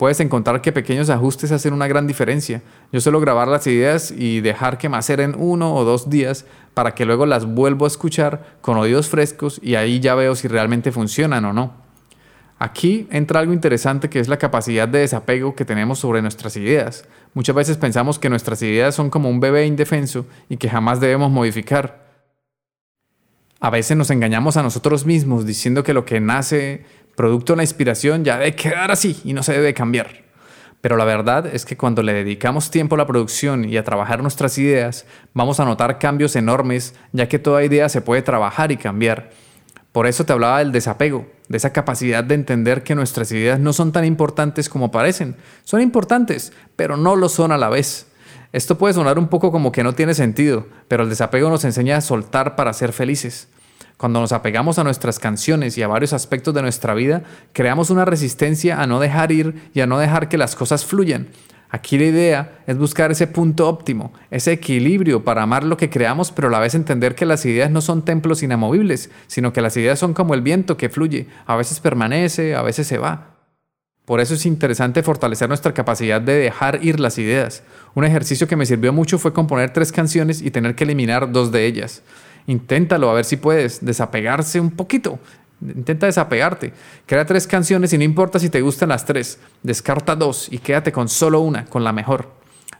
Puedes 0.00 0.20
encontrar 0.20 0.62
que 0.62 0.72
pequeños 0.72 1.10
ajustes 1.10 1.52
hacen 1.52 1.74
una 1.74 1.86
gran 1.86 2.06
diferencia. 2.06 2.62
Yo 2.90 3.02
suelo 3.02 3.20
grabar 3.20 3.48
las 3.48 3.66
ideas 3.66 4.10
y 4.10 4.40
dejar 4.40 4.78
que 4.78 4.88
maceren 4.88 5.34
uno 5.36 5.74
o 5.74 5.84
dos 5.84 6.08
días 6.08 6.46
para 6.72 6.94
que 6.94 7.04
luego 7.04 7.26
las 7.26 7.44
vuelvo 7.44 7.84
a 7.84 7.88
escuchar 7.88 8.56
con 8.62 8.78
oídos 8.78 9.10
frescos 9.10 9.60
y 9.62 9.74
ahí 9.74 10.00
ya 10.00 10.14
veo 10.14 10.34
si 10.36 10.48
realmente 10.48 10.90
funcionan 10.90 11.44
o 11.44 11.52
no. 11.52 11.74
Aquí 12.58 13.08
entra 13.10 13.40
algo 13.40 13.52
interesante 13.52 14.08
que 14.08 14.20
es 14.20 14.28
la 14.28 14.38
capacidad 14.38 14.88
de 14.88 15.00
desapego 15.00 15.54
que 15.54 15.66
tenemos 15.66 15.98
sobre 15.98 16.22
nuestras 16.22 16.56
ideas. 16.56 17.04
Muchas 17.34 17.54
veces 17.54 17.76
pensamos 17.76 18.18
que 18.18 18.30
nuestras 18.30 18.62
ideas 18.62 18.94
son 18.94 19.10
como 19.10 19.28
un 19.28 19.38
bebé 19.38 19.66
indefenso 19.66 20.24
y 20.48 20.56
que 20.56 20.70
jamás 20.70 21.00
debemos 21.00 21.30
modificar. 21.30 22.08
A 23.62 23.68
veces 23.68 23.94
nos 23.94 24.10
engañamos 24.10 24.56
a 24.56 24.62
nosotros 24.62 25.04
mismos 25.04 25.44
diciendo 25.44 25.84
que 25.84 25.92
lo 25.92 26.06
que 26.06 26.18
nace 26.18 26.86
producto 27.20 27.52
de 27.52 27.58
la 27.58 27.64
inspiración 27.64 28.24
ya 28.24 28.38
debe 28.38 28.54
quedar 28.54 28.90
así 28.90 29.20
y 29.24 29.34
no 29.34 29.42
se 29.42 29.52
debe 29.52 29.74
cambiar. 29.74 30.24
Pero 30.80 30.96
la 30.96 31.04
verdad 31.04 31.46
es 31.46 31.66
que 31.66 31.76
cuando 31.76 32.02
le 32.02 32.14
dedicamos 32.14 32.70
tiempo 32.70 32.94
a 32.94 32.98
la 32.98 33.06
producción 33.06 33.68
y 33.68 33.76
a 33.76 33.84
trabajar 33.84 34.22
nuestras 34.22 34.56
ideas, 34.56 35.04
vamos 35.34 35.60
a 35.60 35.66
notar 35.66 35.98
cambios 35.98 36.34
enormes, 36.34 36.94
ya 37.12 37.28
que 37.28 37.38
toda 37.38 37.62
idea 37.62 37.90
se 37.90 38.00
puede 38.00 38.22
trabajar 38.22 38.72
y 38.72 38.78
cambiar. 38.78 39.32
Por 39.92 40.06
eso 40.06 40.24
te 40.24 40.32
hablaba 40.32 40.60
del 40.60 40.72
desapego, 40.72 41.26
de 41.50 41.58
esa 41.58 41.74
capacidad 41.74 42.24
de 42.24 42.36
entender 42.36 42.84
que 42.84 42.94
nuestras 42.94 43.30
ideas 43.32 43.60
no 43.60 43.74
son 43.74 43.92
tan 43.92 44.06
importantes 44.06 44.70
como 44.70 44.90
parecen. 44.90 45.36
Son 45.64 45.82
importantes, 45.82 46.54
pero 46.74 46.96
no 46.96 47.16
lo 47.16 47.28
son 47.28 47.52
a 47.52 47.58
la 47.58 47.68
vez. 47.68 48.06
Esto 48.54 48.78
puede 48.78 48.94
sonar 48.94 49.18
un 49.18 49.28
poco 49.28 49.52
como 49.52 49.72
que 49.72 49.84
no 49.84 49.92
tiene 49.92 50.14
sentido, 50.14 50.66
pero 50.88 51.02
el 51.02 51.10
desapego 51.10 51.50
nos 51.50 51.66
enseña 51.66 51.98
a 51.98 52.00
soltar 52.00 52.56
para 52.56 52.72
ser 52.72 52.94
felices. 52.94 53.48
Cuando 54.00 54.18
nos 54.18 54.32
apegamos 54.32 54.78
a 54.78 54.82
nuestras 54.82 55.18
canciones 55.18 55.76
y 55.76 55.82
a 55.82 55.86
varios 55.86 56.14
aspectos 56.14 56.54
de 56.54 56.62
nuestra 56.62 56.94
vida, 56.94 57.22
creamos 57.52 57.90
una 57.90 58.06
resistencia 58.06 58.80
a 58.80 58.86
no 58.86 58.98
dejar 58.98 59.30
ir 59.30 59.68
y 59.74 59.82
a 59.82 59.86
no 59.86 59.98
dejar 59.98 60.30
que 60.30 60.38
las 60.38 60.56
cosas 60.56 60.86
fluyan. 60.86 61.28
Aquí 61.68 61.98
la 61.98 62.04
idea 62.04 62.62
es 62.66 62.78
buscar 62.78 63.10
ese 63.10 63.26
punto 63.26 63.68
óptimo, 63.68 64.14
ese 64.30 64.52
equilibrio 64.52 65.22
para 65.22 65.42
amar 65.42 65.64
lo 65.64 65.76
que 65.76 65.90
creamos, 65.90 66.32
pero 66.32 66.48
a 66.48 66.50
la 66.50 66.60
vez 66.60 66.74
entender 66.74 67.14
que 67.14 67.26
las 67.26 67.44
ideas 67.44 67.70
no 67.70 67.82
son 67.82 68.02
templos 68.02 68.42
inamovibles, 68.42 69.10
sino 69.26 69.52
que 69.52 69.60
las 69.60 69.76
ideas 69.76 69.98
son 69.98 70.14
como 70.14 70.32
el 70.32 70.40
viento 70.40 70.78
que 70.78 70.88
fluye, 70.88 71.26
a 71.44 71.56
veces 71.56 71.78
permanece, 71.78 72.54
a 72.54 72.62
veces 72.62 72.86
se 72.86 72.96
va. 72.96 73.36
Por 74.06 74.20
eso 74.20 74.32
es 74.32 74.46
interesante 74.46 75.02
fortalecer 75.02 75.48
nuestra 75.48 75.74
capacidad 75.74 76.22
de 76.22 76.36
dejar 76.36 76.82
ir 76.82 77.00
las 77.00 77.18
ideas. 77.18 77.64
Un 77.94 78.04
ejercicio 78.04 78.48
que 78.48 78.56
me 78.56 78.64
sirvió 78.64 78.94
mucho 78.94 79.18
fue 79.18 79.34
componer 79.34 79.74
tres 79.74 79.92
canciones 79.92 80.40
y 80.40 80.50
tener 80.50 80.74
que 80.74 80.84
eliminar 80.84 81.30
dos 81.30 81.52
de 81.52 81.66
ellas. 81.66 82.02
Inténtalo 82.46 83.10
a 83.10 83.14
ver 83.14 83.24
si 83.24 83.36
puedes 83.36 83.84
desapegarse 83.84 84.60
un 84.60 84.70
poquito 84.70 85.18
Intenta 85.62 86.06
desapegarte. 86.06 86.72
Crea 87.06 87.26
tres 87.26 87.46
canciones 87.46 87.92
y 87.92 87.98
no 87.98 88.04
importa 88.04 88.38
si 88.38 88.48
te 88.48 88.62
gustan 88.62 88.88
las 88.88 89.04
tres. 89.04 89.38
Descarta 89.62 90.16
dos 90.16 90.50
y 90.50 90.58
quédate 90.58 90.90
con 90.90 91.08
solo 91.08 91.40
una, 91.40 91.66
con 91.66 91.84
la 91.84 91.92
mejor. 91.92 92.30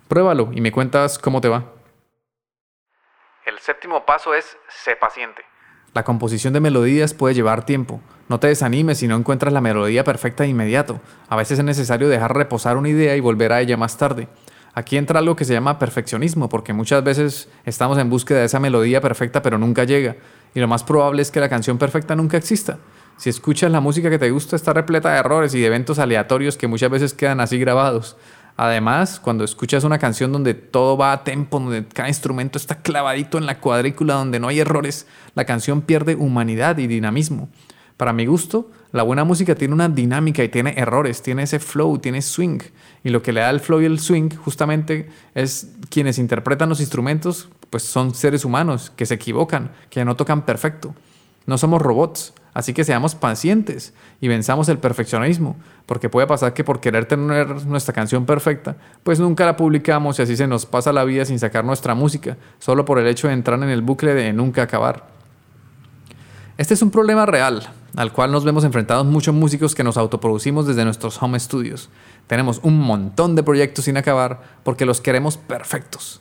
Pruébalo 0.09 0.51
y 0.53 0.61
me 0.61 0.73
cuentas 0.73 1.19
cómo 1.19 1.41
te 1.41 1.49
va. 1.49 1.73
El 3.45 3.59
séptimo 3.59 4.07
paso 4.07 4.35
es 4.35 4.57
sé 4.69 4.97
paciente. 4.97 5.43
La 5.93 6.05
composición 6.05 6.53
de 6.53 6.61
melodías 6.61 7.15
puede 7.15 7.35
llevar 7.35 7.67
tiempo. 7.67 8.01
No 8.29 8.39
te 8.41 8.47
desanimes 8.47 8.99
si 8.99 9.09
no 9.09 9.17
encuentras 9.17 9.53
la 9.53 9.61
melodía 9.61 10.05
perfecta 10.05 10.45
de 10.45 10.51
inmediato. 10.51 11.01
A 11.29 11.37
veces 11.37 11.59
es 11.59 11.65
necesario 11.65 12.09
dejar 12.09 12.35
reposar 12.35 12.77
una 12.77 12.89
idea 12.89 13.17
y 13.17 13.21
volver 13.21 13.53
a 13.53 13.61
ella 13.61 13.77
más 13.77 13.99
tarde. 13.99 14.29
Aquí 14.73 14.97
entra 14.97 15.19
algo 15.19 15.37
que 15.37 15.45
se 15.45 15.53
llama 15.53 15.79
perfeccionismo, 15.79 16.49
porque 16.49 16.73
muchas 16.73 17.03
veces 17.03 17.49
estamos 17.65 17.99
en 17.99 18.09
búsqueda 18.09 18.41
de 18.41 18.47
esa 18.47 18.61
melodía 18.61 19.01
perfecta 19.01 19.43
pero 19.43 19.59
nunca 19.59 19.85
llega. 19.85 20.17
Y 20.55 20.61
lo 20.61 20.69
más 20.69 20.85
probable 20.85 21.23
es 21.23 21.31
que 21.31 21.41
la 21.41 21.49
canción 21.49 21.79
perfecta 21.79 22.15
nunca 22.15 22.37
exista. 22.37 22.79
Si 23.17 23.29
escuchas 23.29 23.71
la 23.71 23.81
música 23.81 24.09
que 24.09 24.19
te 24.19 24.31
gusta 24.31 24.57
está 24.57 24.73
repleta 24.73 25.13
de 25.13 25.19
errores 25.19 25.55
y 25.55 25.61
de 25.61 25.67
eventos 25.67 25.99
aleatorios 25.99 26.57
que 26.57 26.67
muchas 26.67 26.91
veces 26.91 27.13
quedan 27.15 27.41
así 27.41 27.59
grabados. 27.59 28.17
Además, 28.57 29.21
cuando 29.21 29.45
escuchas 29.45 29.85
una 29.85 29.99
canción 29.99 30.33
donde 30.33 30.55
todo 30.55 30.97
va 30.97 31.13
a 31.13 31.25
tempo, 31.25 31.61
donde 31.61 31.87
cada 31.87 32.09
instrumento 32.09 32.59
está 32.59 32.83
clavadito 32.83 33.39
en 33.39 33.47
la 33.47 33.59
cuadrícula, 33.59 34.15
donde 34.15 34.41
no 34.41 34.49
hay 34.49 34.61
errores, 34.61 35.07
la 35.35 35.45
canción 35.45 35.83
pierde 35.83 36.15
humanidad 36.15 36.79
y 36.79 36.87
dinamismo. 36.87 37.49
Para 37.97 38.13
mi 38.13 38.27
gusto, 38.27 38.71
la 38.93 39.05
buena 39.05 39.25
música 39.25 39.55
tiene 39.55 39.75
una 39.75 39.89
dinámica 39.89 40.43
y 40.43 40.49
tiene 40.49 40.75
errores, 40.77 41.23
tiene 41.23 41.45
ese 41.45 41.61
flow, 41.61 41.99
tiene 41.99 42.23
swing. 42.23 42.59
Y 43.05 43.11
lo 43.11 43.23
que 43.23 43.33
le 43.33 43.41
da 43.41 43.51
el 43.51 43.61
flow 43.61 43.81
y 43.81 43.85
el 43.85 44.01
swing 44.01 44.31
justamente 44.35 45.09
es 45.35 45.69
quienes 45.91 46.19
interpretan 46.19 46.69
los 46.69 46.81
instrumentos, 46.81 47.49
pues 47.71 47.85
son 47.85 48.15
seres 48.15 48.45
humanos 48.45 48.93
que 48.97 49.07
se 49.07 49.15
equivocan, 49.15 49.71
que 49.91 50.05
no 50.05 50.17
tocan 50.17 50.45
perfecto. 50.45 50.95
No 51.47 51.57
somos 51.57 51.81
robots, 51.81 52.35
así 52.53 52.75
que 52.75 52.85
seamos 52.85 53.15
pacientes 53.15 53.95
y 54.21 54.27
venzamos 54.27 54.69
el 54.69 54.79
perfeccionismo, 54.79 55.57
porque 55.87 56.09
puede 56.09 56.27
pasar 56.27 56.53
que 56.53 56.65
por 56.65 56.81
querer 56.81 57.07
tener 57.07 57.65
nuestra 57.67 57.95
canción 57.95 58.27
perfecta, 58.27 58.77
pues 59.05 59.21
nunca 59.21 59.47
la 59.47 59.57
publicamos 59.57 60.19
y 60.19 60.23
así 60.23 60.37
se 60.37 60.49
nos 60.49 60.67
pasa 60.67 60.93
la 60.93 61.05
vida 61.05 61.25
sin 61.25 61.39
sacar 61.39 61.65
nuestra 61.65 61.95
música, 61.95 62.37
solo 62.59 62.85
por 62.85 62.99
el 62.99 63.07
hecho 63.07 63.29
de 63.29 63.35
entrar 63.35 63.63
en 63.63 63.71
el 63.71 63.83
bucle 63.83 64.15
de 64.15 64.33
nunca 64.33 64.63
acabar. 64.63 65.09
Este 66.59 66.75
es 66.75 66.83
un 66.83 66.91
problema 66.91 67.25
real, 67.25 67.73
al 67.97 68.13
cual 68.13 68.33
nos 68.33 68.45
vemos 68.45 68.65
enfrentados 68.65 69.07
muchos 69.07 69.35
músicos 69.35 69.75
que 69.75 69.85
nos 69.85 69.97
autoproducimos 69.97 70.67
desde 70.67 70.85
nuestros 70.85 71.21
home 71.23 71.39
studios. 71.39 71.91
Tenemos 72.27 72.61
un 72.63 72.79
montón 72.79 73.35
de 73.35 73.43
proyectos 73.43 73.87
sin 73.87 73.97
acabar 73.97 74.41
porque 74.63 74.87
los 74.87 75.01
queremos 75.01 75.37
perfectos. 75.37 76.21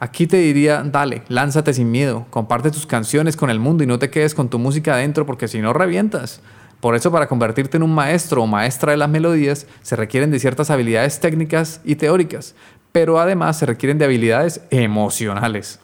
Aquí 0.00 0.26
te 0.26 0.38
diría, 0.38 0.82
dale, 0.82 1.22
lánzate 1.28 1.72
sin 1.72 1.90
miedo, 1.90 2.26
comparte 2.30 2.70
tus 2.70 2.86
canciones 2.86 3.36
con 3.36 3.50
el 3.50 3.60
mundo 3.60 3.84
y 3.84 3.86
no 3.86 3.98
te 3.98 4.10
quedes 4.10 4.34
con 4.34 4.48
tu 4.48 4.58
música 4.58 4.94
adentro 4.94 5.24
porque 5.24 5.48
si 5.48 5.60
no 5.60 5.72
revientas. 5.72 6.40
Por 6.80 6.96
eso 6.96 7.10
para 7.10 7.28
convertirte 7.28 7.76
en 7.76 7.82
un 7.82 7.94
maestro 7.94 8.42
o 8.42 8.46
maestra 8.46 8.92
de 8.92 8.98
las 8.98 9.08
melodías 9.08 9.66
se 9.82 9.96
requieren 9.96 10.30
de 10.30 10.40
ciertas 10.40 10.70
habilidades 10.70 11.20
técnicas 11.20 11.80
y 11.84 11.94
teóricas, 11.96 12.54
pero 12.92 13.18
además 13.18 13.58
se 13.58 13.66
requieren 13.66 13.96
de 13.96 14.04
habilidades 14.04 14.60
emocionales. 14.70 15.80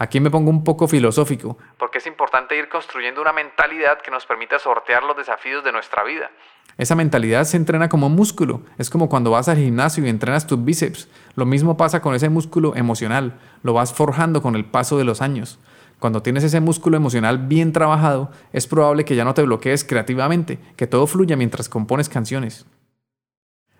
Aquí 0.00 0.18
me 0.18 0.30
pongo 0.30 0.48
un 0.48 0.64
poco 0.64 0.88
filosófico. 0.88 1.58
Porque 1.78 1.98
es 1.98 2.06
importante 2.06 2.56
ir 2.56 2.70
construyendo 2.70 3.20
una 3.20 3.34
mentalidad 3.34 4.00
que 4.00 4.10
nos 4.10 4.24
permita 4.24 4.58
sortear 4.58 5.02
los 5.02 5.14
desafíos 5.14 5.62
de 5.62 5.72
nuestra 5.72 6.02
vida. 6.04 6.30
Esa 6.78 6.94
mentalidad 6.94 7.44
se 7.44 7.58
entrena 7.58 7.90
como 7.90 8.08
músculo. 8.08 8.62
Es 8.78 8.88
como 8.88 9.10
cuando 9.10 9.30
vas 9.30 9.50
al 9.50 9.58
gimnasio 9.58 10.02
y 10.02 10.08
entrenas 10.08 10.46
tus 10.46 10.64
bíceps. 10.64 11.06
Lo 11.34 11.44
mismo 11.44 11.76
pasa 11.76 12.00
con 12.00 12.14
ese 12.14 12.30
músculo 12.30 12.74
emocional. 12.76 13.38
Lo 13.62 13.74
vas 13.74 13.92
forjando 13.92 14.40
con 14.40 14.56
el 14.56 14.64
paso 14.64 14.96
de 14.96 15.04
los 15.04 15.20
años. 15.20 15.58
Cuando 15.98 16.22
tienes 16.22 16.44
ese 16.44 16.60
músculo 16.60 16.96
emocional 16.96 17.36
bien 17.36 17.74
trabajado, 17.74 18.30
es 18.54 18.66
probable 18.66 19.04
que 19.04 19.16
ya 19.16 19.26
no 19.26 19.34
te 19.34 19.42
bloquees 19.42 19.84
creativamente, 19.84 20.58
que 20.76 20.86
todo 20.86 21.06
fluya 21.06 21.36
mientras 21.36 21.68
compones 21.68 22.08
canciones. 22.08 22.64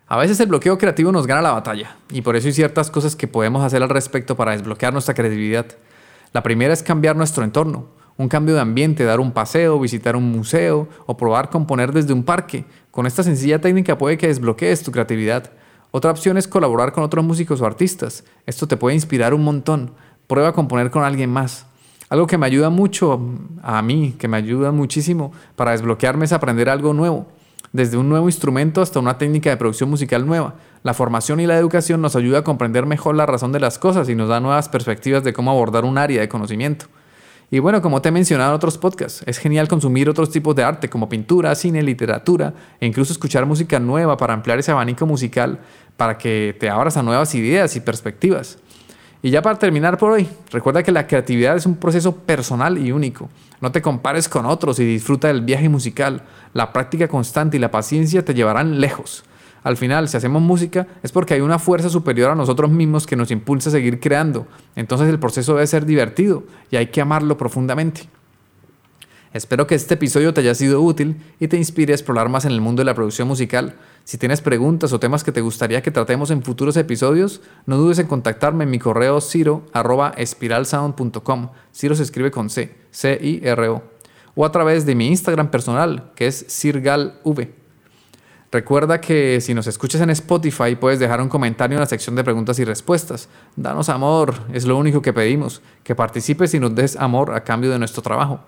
A 0.05 0.17
veces 0.17 0.39
el 0.39 0.49
bloqueo 0.49 0.77
creativo 0.77 1.11
nos 1.11 1.25
gana 1.25 1.41
la 1.41 1.53
batalla, 1.53 1.95
y 2.11 2.21
por 2.21 2.35
eso 2.35 2.45
hay 2.45 2.53
ciertas 2.53 2.91
cosas 2.91 3.15
que 3.15 3.27
podemos 3.27 3.63
hacer 3.63 3.81
al 3.81 3.89
respecto 3.89 4.35
para 4.35 4.51
desbloquear 4.51 4.93
nuestra 4.93 5.15
creatividad. 5.15 5.65
La 6.33 6.43
primera 6.43 6.73
es 6.73 6.81
cambiar 6.81 7.15
nuestro 7.15 7.43
entorno, 7.43 7.87
un 8.17 8.29
cambio 8.29 8.55
de 8.55 8.61
ambiente, 8.61 9.03
dar 9.03 9.19
un 9.19 9.31
paseo, 9.31 9.79
visitar 9.79 10.15
un 10.15 10.31
museo 10.31 10.87
o 11.05 11.17
probar 11.17 11.49
componer 11.49 11.91
desde 11.91 12.13
un 12.13 12.23
parque. 12.23 12.65
Con 12.89 13.05
esta 13.05 13.23
sencilla 13.23 13.59
técnica 13.59 13.97
puede 13.97 14.17
que 14.17 14.27
desbloquees 14.27 14.83
tu 14.83 14.91
creatividad. 14.91 15.51
Otra 15.91 16.11
opción 16.11 16.37
es 16.37 16.47
colaborar 16.47 16.93
con 16.93 17.03
otros 17.03 17.25
músicos 17.25 17.59
o 17.59 17.65
artistas. 17.65 18.23
Esto 18.45 18.67
te 18.67 18.77
puede 18.77 18.95
inspirar 18.95 19.33
un 19.33 19.43
montón. 19.43 19.93
Prueba 20.27 20.49
a 20.49 20.53
componer 20.53 20.89
con 20.89 21.03
alguien 21.03 21.29
más. 21.29 21.65
Algo 22.07 22.27
que 22.27 22.37
me 22.37 22.45
ayuda 22.45 22.69
mucho 22.69 23.19
a 23.61 23.81
mí, 23.81 24.15
que 24.17 24.27
me 24.27 24.37
ayuda 24.37 24.71
muchísimo 24.71 25.33
para 25.57 25.71
desbloquearme 25.71 26.25
es 26.25 26.31
aprender 26.31 26.69
algo 26.69 26.93
nuevo 26.93 27.27
desde 27.73 27.97
un 27.97 28.09
nuevo 28.09 28.27
instrumento 28.27 28.81
hasta 28.81 28.99
una 28.99 29.17
técnica 29.17 29.49
de 29.49 29.57
producción 29.57 29.89
musical 29.89 30.25
nueva. 30.25 30.55
La 30.83 30.93
formación 30.93 31.39
y 31.39 31.47
la 31.47 31.57
educación 31.57 32.01
nos 32.01 32.15
ayuda 32.15 32.39
a 32.39 32.43
comprender 32.43 32.85
mejor 32.85 33.15
la 33.15 33.25
razón 33.25 33.51
de 33.51 33.59
las 33.59 33.79
cosas 33.79 34.09
y 34.09 34.15
nos 34.15 34.29
da 34.29 34.39
nuevas 34.39 34.69
perspectivas 34.69 35.23
de 35.23 35.33
cómo 35.33 35.51
abordar 35.51 35.85
un 35.85 35.97
área 35.97 36.21
de 36.21 36.29
conocimiento. 36.29 36.87
Y 37.53 37.59
bueno, 37.59 37.81
como 37.81 38.01
te 38.01 38.09
he 38.09 38.11
mencionado 38.13 38.51
en 38.51 38.55
otros 38.55 38.77
podcasts, 38.77 39.23
es 39.25 39.37
genial 39.37 39.67
consumir 39.67 40.09
otros 40.09 40.29
tipos 40.29 40.55
de 40.55 40.63
arte 40.63 40.89
como 40.89 41.09
pintura, 41.09 41.53
cine, 41.53 41.83
literatura 41.83 42.53
e 42.79 42.85
incluso 42.85 43.11
escuchar 43.11 43.45
música 43.45 43.77
nueva 43.77 44.15
para 44.15 44.33
ampliar 44.33 44.59
ese 44.59 44.71
abanico 44.71 45.05
musical 45.05 45.59
para 45.97 46.17
que 46.17 46.55
te 46.57 46.69
abras 46.69 46.95
a 46.95 47.03
nuevas 47.03 47.35
ideas 47.35 47.75
y 47.75 47.81
perspectivas. 47.81 48.57
Y 49.23 49.29
ya 49.29 49.41
para 49.43 49.59
terminar 49.59 49.97
por 49.99 50.11
hoy, 50.11 50.27
recuerda 50.51 50.81
que 50.81 50.91
la 50.91 51.05
creatividad 51.05 51.55
es 51.55 51.67
un 51.67 51.75
proceso 51.75 52.15
personal 52.15 52.79
y 52.79 52.91
único. 52.91 53.29
No 53.59 53.71
te 53.71 53.81
compares 53.81 54.27
con 54.27 54.47
otros 54.47 54.79
y 54.79 54.85
disfruta 54.85 55.27
del 55.27 55.41
viaje 55.41 55.69
musical. 55.69 56.23
La 56.53 56.73
práctica 56.73 57.07
constante 57.07 57.57
y 57.57 57.59
la 57.59 57.69
paciencia 57.69 58.25
te 58.25 58.33
llevarán 58.33 58.81
lejos. 58.81 59.23
Al 59.63 59.77
final, 59.77 60.09
si 60.09 60.17
hacemos 60.17 60.41
música, 60.41 60.87
es 61.03 61.11
porque 61.11 61.35
hay 61.35 61.41
una 61.41 61.59
fuerza 61.59 61.89
superior 61.89 62.31
a 62.31 62.35
nosotros 62.35 62.71
mismos 62.71 63.05
que 63.05 63.15
nos 63.15 63.29
impulsa 63.29 63.69
a 63.69 63.73
seguir 63.73 63.99
creando. 63.99 64.47
Entonces 64.75 65.07
el 65.07 65.19
proceso 65.19 65.53
debe 65.53 65.67
ser 65.67 65.85
divertido 65.85 66.43
y 66.71 66.77
hay 66.77 66.87
que 66.87 67.01
amarlo 67.01 67.37
profundamente. 67.37 68.09
Espero 69.33 69.65
que 69.65 69.75
este 69.75 69.93
episodio 69.93 70.33
te 70.33 70.41
haya 70.41 70.53
sido 70.53 70.81
útil 70.81 71.15
y 71.39 71.47
te 71.47 71.55
inspire 71.55 71.93
a 71.93 71.95
explorar 71.95 72.27
más 72.27 72.43
en 72.43 72.51
el 72.51 72.59
mundo 72.59 72.81
de 72.81 72.85
la 72.85 72.93
producción 72.93 73.29
musical. 73.29 73.77
Si 74.03 74.17
tienes 74.17 74.41
preguntas 74.41 74.91
o 74.91 74.99
temas 74.99 75.23
que 75.23 75.31
te 75.31 75.39
gustaría 75.39 75.81
que 75.81 75.89
tratemos 75.89 76.31
en 76.31 76.43
futuros 76.43 76.75
episodios, 76.75 77.39
no 77.65 77.77
dudes 77.77 77.99
en 77.99 78.07
contactarme 78.07 78.65
en 78.65 78.71
mi 78.71 78.79
correo 78.79 79.21
ciro.espiralsound.com. 79.21 81.49
Ciro 81.73 81.95
se 81.95 82.03
escribe 82.03 82.29
con 82.29 82.49
C, 82.49 82.75
C-I-R-O. 82.91 83.83
O 84.35 84.45
a 84.45 84.51
través 84.51 84.85
de 84.85 84.95
mi 84.95 85.07
Instagram 85.07 85.49
personal, 85.49 86.11
que 86.15 86.27
es 86.27 86.45
cirgalv. 86.49 87.13
Recuerda 88.51 88.99
que 88.99 89.39
si 89.39 89.53
nos 89.53 89.67
escuchas 89.67 90.01
en 90.01 90.09
Spotify 90.09 90.75
puedes 90.75 90.99
dejar 90.99 91.21
un 91.21 91.29
comentario 91.29 91.77
en 91.77 91.79
la 91.79 91.85
sección 91.85 92.17
de 92.17 92.25
preguntas 92.25 92.59
y 92.59 92.65
respuestas. 92.65 93.29
Danos 93.55 93.87
amor, 93.87 94.33
es 94.51 94.65
lo 94.65 94.77
único 94.77 95.01
que 95.01 95.13
pedimos, 95.13 95.61
que 95.85 95.95
participes 95.95 96.53
y 96.53 96.59
nos 96.59 96.75
des 96.75 96.97
amor 96.97 97.33
a 97.33 97.45
cambio 97.45 97.71
de 97.71 97.79
nuestro 97.79 98.01
trabajo. 98.01 98.41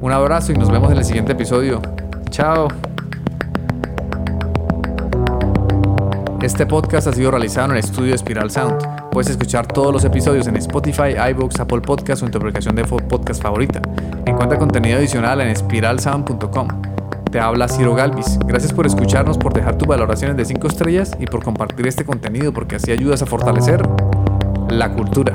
Un 0.00 0.12
abrazo 0.12 0.52
y 0.52 0.54
nos 0.54 0.70
vemos 0.70 0.92
en 0.92 0.98
el 0.98 1.04
siguiente 1.04 1.32
episodio. 1.32 1.82
Chao. 2.30 2.68
Este 6.40 6.66
podcast 6.66 7.08
ha 7.08 7.12
sido 7.12 7.32
realizado 7.32 7.66
en 7.66 7.72
el 7.72 7.78
estudio 7.78 8.16
Spiral 8.16 8.48
Sound. 8.48 9.10
Puedes 9.10 9.28
escuchar 9.30 9.66
todos 9.66 9.92
los 9.92 10.04
episodios 10.04 10.46
en 10.46 10.56
Spotify, 10.56 11.16
iVoox, 11.30 11.58
Apple 11.58 11.80
Podcasts 11.80 12.22
o 12.22 12.26
en 12.26 12.32
tu 12.32 12.38
aplicación 12.38 12.76
de 12.76 12.84
podcast 12.84 13.42
favorita. 13.42 13.82
Encuentra 14.24 14.56
contenido 14.56 14.98
adicional 14.98 15.40
en 15.40 15.54
spiralsound.com. 15.56 16.68
Te 17.32 17.40
habla 17.40 17.66
Ciro 17.66 17.96
Galvis. 17.96 18.38
Gracias 18.46 18.72
por 18.72 18.86
escucharnos, 18.86 19.36
por 19.36 19.52
dejar 19.52 19.78
tus 19.78 19.88
valoraciones 19.88 20.36
de 20.36 20.44
5 20.44 20.68
estrellas 20.68 21.10
y 21.18 21.26
por 21.26 21.42
compartir 21.42 21.88
este 21.88 22.04
contenido 22.04 22.52
porque 22.52 22.76
así 22.76 22.92
ayudas 22.92 23.20
a 23.22 23.26
fortalecer 23.26 23.82
la 24.70 24.92
cultura. 24.92 25.34